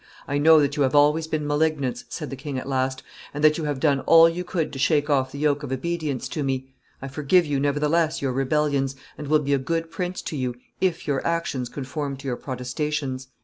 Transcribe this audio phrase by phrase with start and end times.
[0.27, 3.03] "I know that you have always been malignants," said the king at last,
[3.35, 6.27] "and that you have done all you could to shake off the yoke of obedience
[6.29, 6.65] to me;
[7.03, 11.05] I forgive you, nevertheless, your rebellions, and will be a good prince to you, if
[11.07, 13.27] your actions conform to your protestations."